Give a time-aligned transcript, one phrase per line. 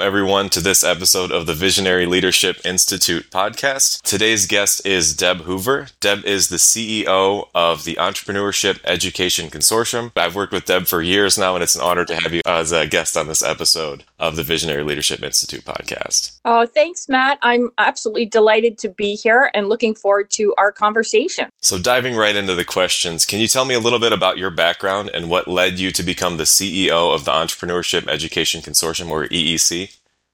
[0.00, 4.00] Welcome, everyone, to this episode of the Visionary Leadership Institute podcast.
[4.00, 5.88] Today's guest is Deb Hoover.
[6.00, 10.10] Deb is the CEO of the Entrepreneurship Education Consortium.
[10.16, 12.72] I've worked with Deb for years now, and it's an honor to have you as
[12.72, 16.38] a guest on this episode of the Visionary Leadership Institute podcast.
[16.46, 17.38] Oh, thanks, Matt.
[17.42, 21.50] I'm absolutely delighted to be here and looking forward to our conversation.
[21.60, 24.50] So, diving right into the questions, can you tell me a little bit about your
[24.50, 29.26] background and what led you to become the CEO of the Entrepreneurship Education Consortium, or
[29.26, 29.89] EEC?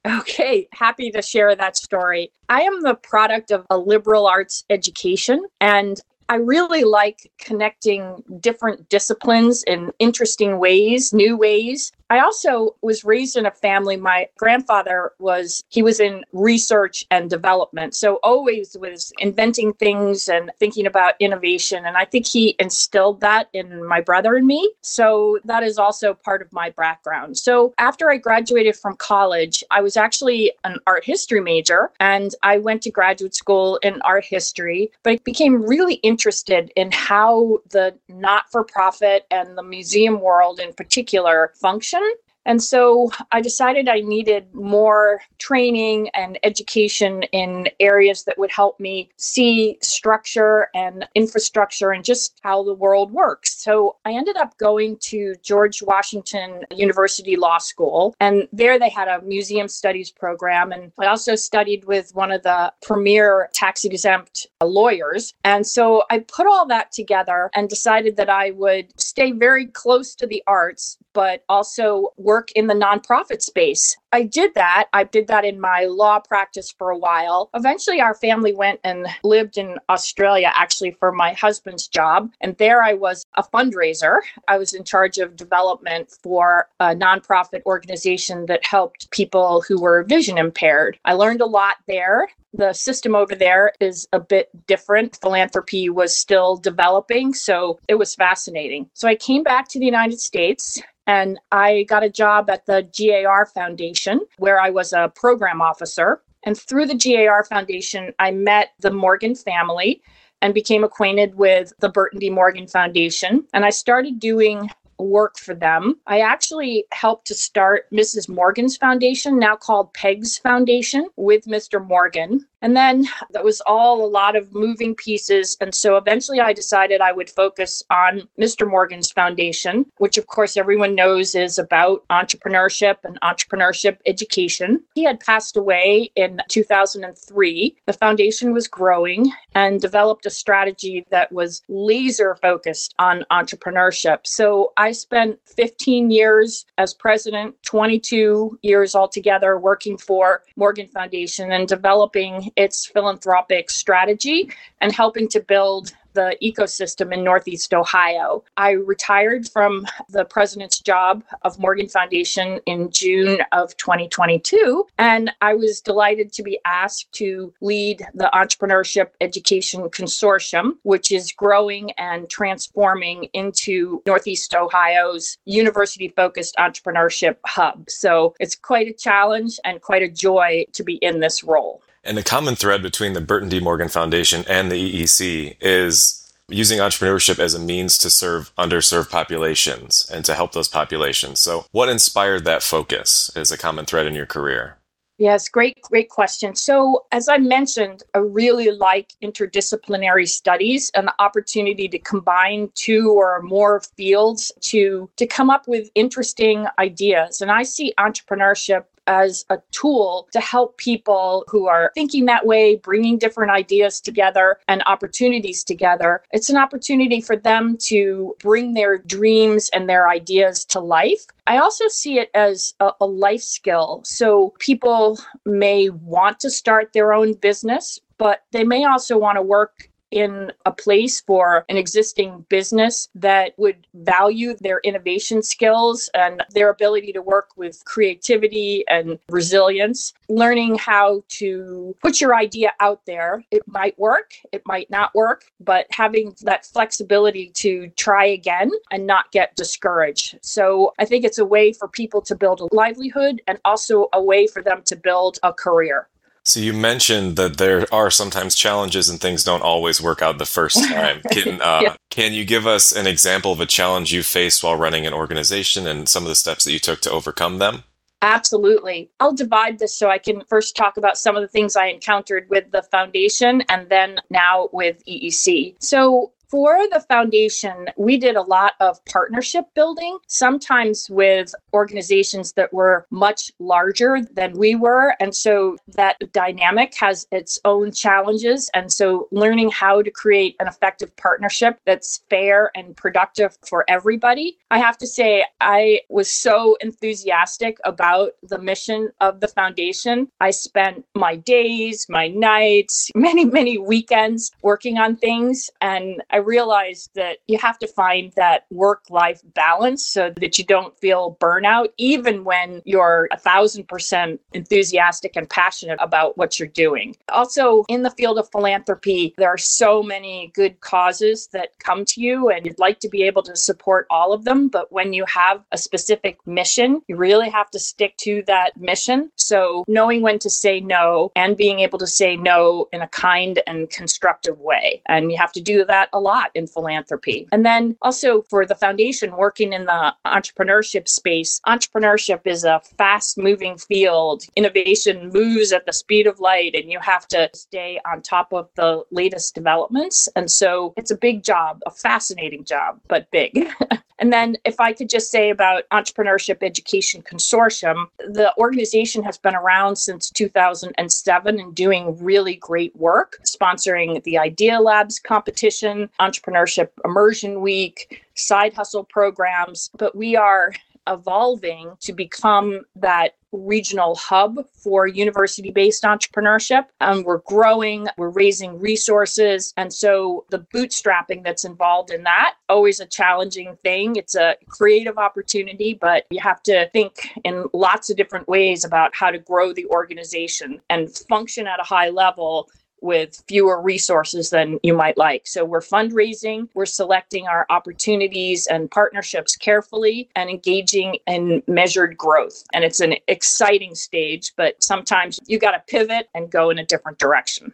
[0.06, 2.30] Okay, happy to share that story.
[2.48, 8.88] I am the product of a liberal arts education, and I really like connecting different
[8.88, 11.92] disciplines in interesting ways, new ways.
[12.09, 13.96] I also was raised in a family.
[13.96, 17.95] My grandfather was, he was in research and development.
[17.95, 21.84] So always was inventing things and thinking about innovation.
[21.84, 24.70] And I think he instilled that in my brother and me.
[24.83, 27.39] So that is also part of my background.
[27.39, 32.59] So after I graduated from college, I was actually an art history major and I
[32.59, 37.97] went to graduate school in art history, but I became really interested in how the
[38.09, 43.89] not for profit and the museum world in particular function session and so I decided
[43.89, 51.06] I needed more training and education in areas that would help me see structure and
[51.14, 53.61] infrastructure and just how the world works.
[53.62, 58.14] So I ended up going to George Washington University Law School.
[58.20, 60.72] And there they had a museum studies program.
[60.72, 65.34] And I also studied with one of the premier tax exempt lawyers.
[65.44, 70.14] And so I put all that together and decided that I would stay very close
[70.14, 73.97] to the arts, but also work work in the nonprofit space.
[74.12, 74.89] I did that.
[74.92, 77.48] I did that in my law practice for a while.
[77.55, 82.31] Eventually, our family went and lived in Australia, actually, for my husband's job.
[82.43, 84.19] And there I was a fundraiser.
[84.49, 90.05] I was in charge of development for a nonprofit organization that helped people who were
[90.05, 90.99] vision impaired.
[91.06, 95.19] I learned a lot there the system over there is a bit different.
[95.21, 98.89] Philanthropy was still developing, so it was fascinating.
[98.94, 102.89] So I came back to the United States and I got a job at the
[102.97, 106.22] GAR Foundation where I was a program officer.
[106.44, 110.03] And through the GAR Foundation, I met the Morgan family
[110.43, 112.31] and became acquainted with the Burton D.
[112.31, 113.45] Morgan Foundation.
[113.53, 115.97] And I started doing work for them.
[116.06, 118.28] I actually helped to start Mrs.
[118.28, 121.84] Morgan's Foundation, now called Peg's Foundation, with Mr.
[121.84, 122.47] Morgan.
[122.62, 125.56] And then that was all a lot of moving pieces.
[125.61, 128.69] And so eventually I decided I would focus on Mr.
[128.69, 134.83] Morgan's Foundation, which of course everyone knows is about entrepreneurship and entrepreneurship education.
[134.95, 137.77] He had passed away in 2003.
[137.87, 144.27] The foundation was growing and developed a strategy that was laser focused on entrepreneurship.
[144.27, 151.69] So I spent 15 years as president, 22 years altogether working for Morgan Foundation and
[151.69, 158.43] developing its philanthropic strategy and helping to build the ecosystem in Northeast Ohio.
[158.57, 165.53] I retired from the president's job of Morgan Foundation in June of 2022, and I
[165.55, 172.31] was delighted to be asked to lead the Entrepreneurship Education Consortium, which is growing and
[172.31, 177.91] transforming into Northeast Ohio's university focused entrepreneurship hub.
[177.91, 181.83] So it's quite a challenge and quite a joy to be in this role.
[182.06, 183.59] And the common thread between the Burton D.
[183.59, 190.09] Morgan Foundation and the EEC is using entrepreneurship as a means to serve underserved populations
[190.12, 191.41] and to help those populations.
[191.41, 194.77] So, what inspired that focus as a common thread in your career?
[195.19, 196.55] Yes, great, great question.
[196.55, 203.11] So, as I mentioned, I really like interdisciplinary studies and the opportunity to combine two
[203.11, 207.41] or more fields to to come up with interesting ideas.
[207.41, 212.77] And I see entrepreneurship as a tool to help people who are thinking that way,
[212.77, 216.22] bringing different ideas together and opportunities together.
[216.33, 221.27] It's an opportunity for them to bring their dreams and their ideas to life.
[221.47, 224.03] I also see it as a, a life skill.
[224.04, 229.42] So people may want to start their own business, but they may also want to
[229.42, 236.42] work in a place for an existing business that would value their innovation skills and
[236.50, 240.14] their ability to work with creativity and resilience.
[240.28, 243.44] Learning how to put your idea out there.
[243.50, 249.06] It might work, it might not work, but having that flexibility to try again and
[249.06, 250.38] not get discouraged.
[250.42, 254.22] So I think it's a way for people to build a livelihood and also a
[254.22, 256.08] way for them to build a career.
[256.47, 260.47] So you mentioned that there are sometimes challenges and things don't always work out the
[260.47, 261.21] first time.
[261.33, 261.97] Can uh, yeah.
[262.11, 265.88] can you give us an example of a challenge you faced while running an organization
[265.88, 267.83] and some of the steps that you took to overcome them?
[268.23, 269.11] Absolutely.
[269.21, 272.49] I'll divide this so I can first talk about some of the things I encountered
[272.49, 275.76] with the foundation and then now with EEC.
[275.81, 282.73] So, for the foundation, we did a lot of partnership building, sometimes with organizations that
[282.73, 285.14] were much larger than we were.
[285.21, 288.71] And so that dynamic has its own challenges.
[288.75, 294.59] And so learning how to create an effective partnership that's fair and productive for everybody.
[294.71, 300.28] I have to say, I was so enthusiastic about the mission of the foundation.
[300.40, 305.71] I spent my days, my nights, many, many weekends working on things.
[305.81, 310.64] And I realized that you have to find that work life balance so that you
[310.66, 316.68] don't feel burnout, even when you're a thousand percent enthusiastic and passionate about what you're
[316.68, 317.16] doing.
[317.30, 322.21] Also, in the field of philanthropy, there are so many good causes that come to
[322.21, 324.68] you, and you'd like to be able to support all of them.
[324.68, 329.32] But when you have a specific mission, you really have to stick to that mission.
[329.37, 333.62] So, knowing when to say no and being able to say no in a kind
[333.66, 335.00] and constructive way.
[335.06, 337.47] And you have to do that a lot in philanthropy.
[337.52, 343.38] And then also for the foundation, working in the entrepreneurship space, entrepreneurship is a fast
[343.38, 344.43] moving field.
[344.57, 348.69] Innovation moves at the speed of light, and you have to stay on top of
[348.75, 350.28] the latest developments.
[350.35, 353.69] And so it's a big job, a fascinating job, but big.
[354.19, 359.55] And then, if I could just say about Entrepreneurship Education Consortium, the organization has been
[359.55, 367.61] around since 2007 and doing really great work, sponsoring the Idea Labs competition, Entrepreneurship Immersion
[367.61, 369.90] Week, side hustle programs.
[369.97, 370.73] But we are
[371.07, 376.87] evolving to become that regional hub for university based entrepreneurship.
[377.00, 379.73] And we're growing, we're raising resources.
[379.76, 384.16] And so the bootstrapping that's involved in that, always a challenging thing.
[384.16, 389.14] It's a creative opportunity, but you have to think in lots of different ways about
[389.14, 392.68] how to grow the organization and function at a high level
[393.00, 395.47] with fewer resources than you might like.
[395.47, 402.64] So we're fundraising, we're selecting our opportunities and partnerships carefully and engaging in measured growth.
[402.73, 406.85] And it's an exciting stage, but sometimes you got to pivot and go in a
[406.85, 407.73] different direction.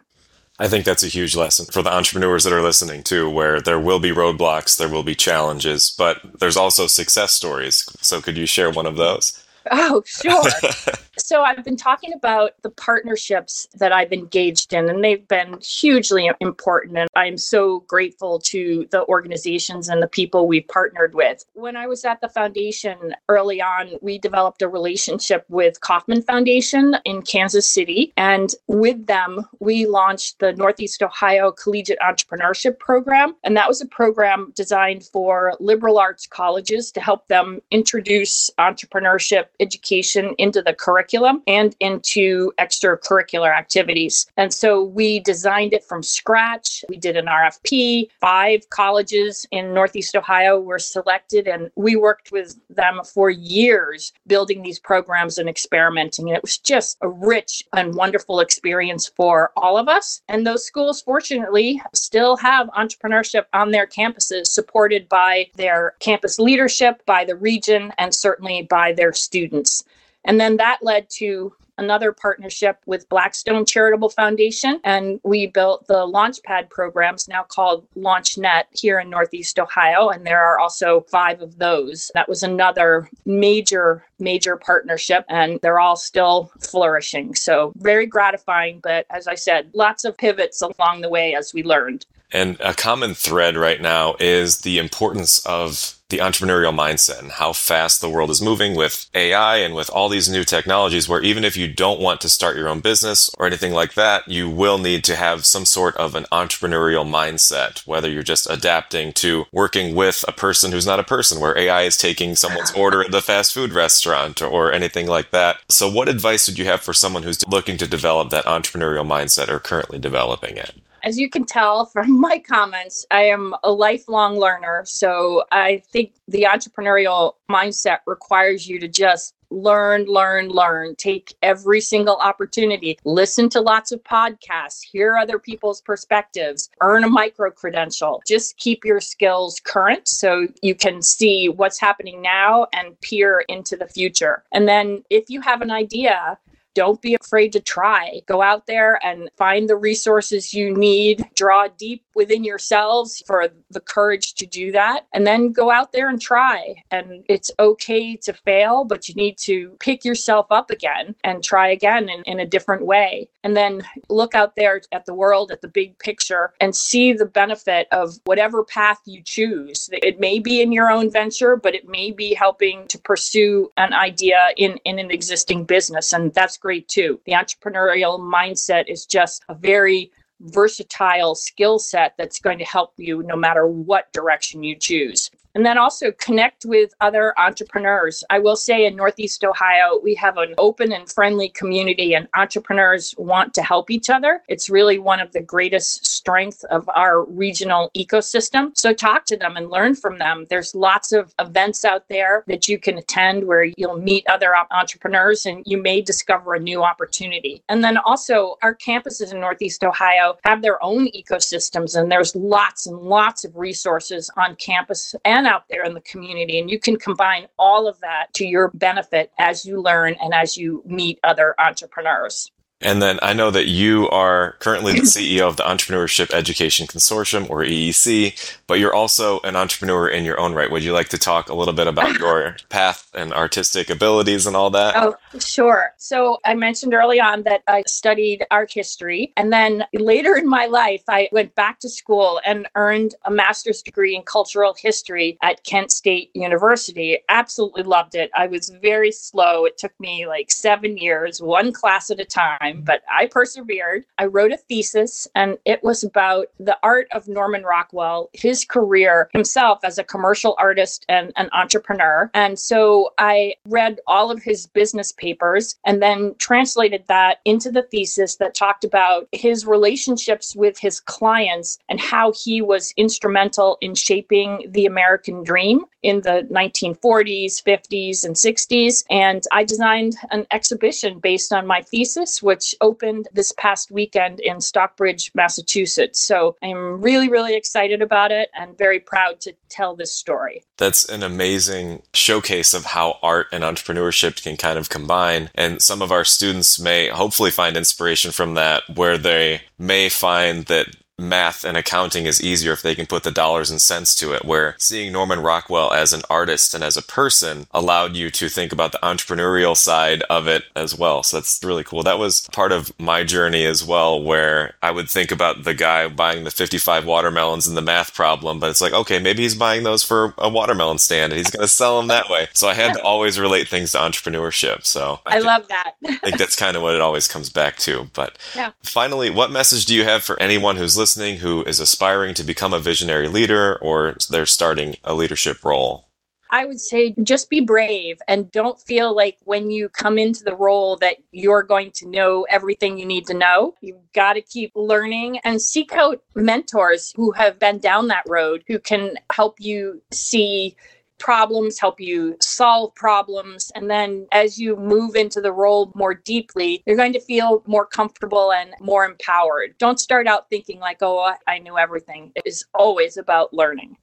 [0.59, 3.79] I think that's a huge lesson for the entrepreneurs that are listening too, where there
[3.79, 7.89] will be roadblocks, there will be challenges, but there's also success stories.
[8.01, 9.42] So could you share one of those?
[9.71, 10.43] Oh, sure.
[11.17, 16.29] so I've been talking about the partnerships that I've engaged in, and they've been hugely
[16.41, 16.97] important.
[16.97, 21.43] And I'm so grateful to the organizations and the people we've partnered with.
[21.53, 26.95] When I was at the foundation early on, we developed a relationship with Kauffman Foundation
[27.05, 28.13] in Kansas City.
[28.17, 33.35] And with them, we launched the Northeast Ohio Collegiate Entrepreneurship Program.
[33.43, 39.45] And that was a program designed for liberal arts colleges to help them introduce entrepreneurship
[39.59, 44.27] education into the curriculum and into extracurricular activities.
[44.37, 46.83] And so we designed it from scratch.
[46.89, 48.09] We did an RFP.
[48.19, 54.61] Five colleges in Northeast Ohio were selected, and we worked with them for years building
[54.61, 56.27] these programs and experimenting.
[56.29, 60.21] And it was just a rich and wonderful experience for all of us.
[60.27, 67.05] And those schools, fortunately, still have entrepreneurship on their campuses, supported by their campus leadership,
[67.05, 69.83] by the region, and certainly by their students students.
[70.25, 74.79] And then that led to another partnership with Blackstone Charitable Foundation.
[74.83, 80.09] And we built the Launchpad programs, now called LaunchNet, here in Northeast Ohio.
[80.09, 82.11] And there are also five of those.
[82.13, 87.33] That was another major, major partnership, and they're all still flourishing.
[87.33, 88.79] So very gratifying.
[88.79, 92.05] But as I said, lots of pivots along the way as we learned.
[92.33, 97.53] And a common thread right now is the importance of the entrepreneurial mindset and how
[97.53, 101.43] fast the world is moving with AI and with all these new technologies, where even
[101.43, 104.77] if you don't want to start your own business or anything like that, you will
[104.77, 109.95] need to have some sort of an entrepreneurial mindset, whether you're just adapting to working
[109.95, 113.21] with a person who's not a person, where AI is taking someone's order at the
[113.21, 115.57] fast food restaurant or anything like that.
[115.67, 119.49] So, what advice would you have for someone who's looking to develop that entrepreneurial mindset
[119.49, 120.75] or currently developing it?
[121.03, 124.83] As you can tell from my comments, I am a lifelong learner.
[124.85, 130.95] So I think the entrepreneurial mindset requires you to just learn, learn, learn.
[130.95, 132.97] Take every single opportunity.
[133.05, 138.21] Listen to lots of podcasts, hear other people's perspectives, earn a micro credential.
[138.25, 143.75] Just keep your skills current so you can see what's happening now and peer into
[143.75, 144.43] the future.
[144.51, 146.37] And then if you have an idea,
[146.73, 148.21] don't be afraid to try.
[148.25, 153.79] Go out there and find the resources you need, draw deep within yourselves for the
[153.79, 156.75] courage to do that, and then go out there and try.
[156.91, 161.69] And it's okay to fail, but you need to pick yourself up again and try
[161.69, 163.29] again in, in a different way.
[163.43, 167.25] And then look out there at the world, at the big picture, and see the
[167.25, 169.89] benefit of whatever path you choose.
[169.91, 173.93] It may be in your own venture, but it may be helping to pursue an
[173.93, 176.13] idea in, in an existing business.
[176.13, 177.19] And that's great too.
[177.25, 183.21] The entrepreneurial mindset is just a very versatile skill set that's going to help you
[183.23, 188.23] no matter what direction you choose and then also connect with other entrepreneurs.
[188.29, 193.13] I will say in Northeast Ohio, we have an open and friendly community, and entrepreneurs
[193.17, 194.41] want to help each other.
[194.47, 198.77] It's really one of the greatest strengths of our regional ecosystem.
[198.77, 200.45] So talk to them and learn from them.
[200.49, 205.45] There's lots of events out there that you can attend where you'll meet other entrepreneurs
[205.45, 207.63] and you may discover a new opportunity.
[207.69, 212.87] And then also, our campuses in Northeast Ohio have their own ecosystems, and there's lots
[212.87, 216.59] and lots of resources on campus and out there in the community.
[216.59, 220.57] And you can combine all of that to your benefit as you learn and as
[220.57, 222.51] you meet other entrepreneurs.
[222.83, 227.49] And then I know that you are currently the CEO of the Entrepreneurship Education Consortium,
[227.49, 230.69] or EEC, but you're also an entrepreneur in your own right.
[230.69, 234.55] Would you like to talk a little bit about your path and artistic abilities and
[234.55, 234.95] all that?
[234.97, 235.93] Oh, sure.
[235.97, 239.31] So I mentioned early on that I studied art history.
[239.37, 243.81] And then later in my life, I went back to school and earned a master's
[243.81, 247.19] degree in cultural history at Kent State University.
[247.29, 248.29] Absolutely loved it.
[248.35, 249.65] I was very slow.
[249.65, 254.05] It took me like seven years, one class at a time time, but I persevered.
[254.17, 259.29] I wrote a thesis, and it was about the art of Norman Rockwell, his career
[259.33, 262.29] himself as a commercial artist and an entrepreneur.
[262.33, 267.83] And so I read all of his business papers and then translated that into the
[267.83, 273.95] thesis that talked about his relationships with his clients and how he was instrumental in
[273.95, 279.03] shaping the American dream in the 1940s, 50s, and 60s.
[279.09, 284.61] And I designed an exhibition based on my thesis, which opened this past weekend in
[284.61, 286.21] Stockbridge, Massachusetts.
[286.21, 290.63] So I'm really, really excited about it and very proud to tell this story.
[290.77, 295.49] That's an amazing showcase of how art and entrepreneurship can kind of combine.
[295.55, 300.65] And some of our students may hopefully find inspiration from that, where they may find
[300.65, 300.87] that
[301.19, 304.45] math and accounting is easier if they can put the dollars and cents to it.
[304.45, 308.71] Where seeing Norman Rockwell as an artist and as a person allowed you to think
[308.71, 311.23] about the entrepreneurial side of it as well.
[311.23, 312.03] So that's really cool.
[312.03, 316.07] That was part of my journey as well, where I would think about the guy
[316.07, 319.83] buying the 55 watermelons and the math problem, but it's like, okay, maybe he's buying
[319.83, 322.47] those for a watermelon stand and he's going to sell them that way.
[322.53, 324.85] So I had to always relate things to entrepreneurship.
[324.85, 325.93] So I, I love that.
[326.05, 328.09] I think that's kind of what it always comes back to.
[328.13, 328.71] But yeah.
[328.81, 331.12] finally, what message do you have for anyone who's listening?
[331.13, 336.07] Listening who is aspiring to become a visionary leader or they're starting a leadership role?
[336.49, 340.55] I would say just be brave and don't feel like when you come into the
[340.55, 343.75] role that you're going to know everything you need to know.
[343.81, 348.63] You've got to keep learning and seek out mentors who have been down that road,
[348.67, 350.75] who can help you see
[351.23, 353.71] problems, help you solve problems.
[353.75, 357.85] And then as you move into the role more deeply, you're going to feel more
[357.85, 359.75] comfortable and more empowered.
[359.79, 362.33] Don't start out thinking like, oh, I knew everything.
[362.35, 363.95] It is always about learning.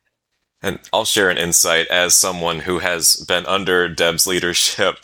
[0.62, 4.96] And I'll share an insight as someone who has been under Deb's leadership.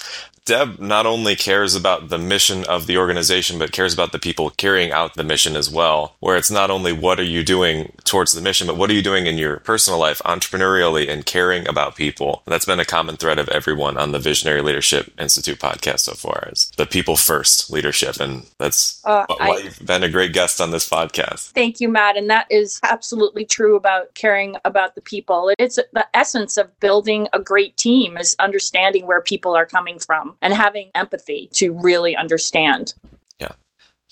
[0.46, 4.50] Deb not only cares about the mission of the organization, but cares about the people
[4.50, 6.14] carrying out the mission as well.
[6.20, 9.02] Where it's not only what are you doing towards the mission, but what are you
[9.02, 12.42] doing in your personal life, entrepreneurially, and caring about people.
[12.46, 16.12] And that's been a common thread of everyone on the Visionary Leadership Institute podcast so
[16.12, 18.20] far is the people first leadership.
[18.20, 21.50] And that's uh, why I, you've been a great guest on this podcast.
[21.50, 22.16] Thank you, Matt.
[22.16, 25.52] And that is absolutely true about caring about the people.
[25.58, 30.35] It's the essence of building a great team is understanding where people are coming from
[30.42, 32.94] and having empathy to really understand.
[33.40, 33.52] Yeah,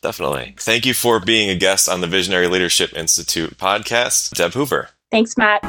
[0.03, 0.55] definitely.
[0.59, 4.91] Thank you for being a guest on the Visionary Leadership Institute podcast, Deb Hoover.
[5.11, 5.63] Thanks, Matt.